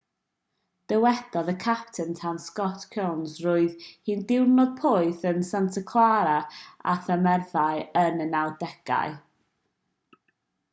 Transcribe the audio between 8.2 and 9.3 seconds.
y 90au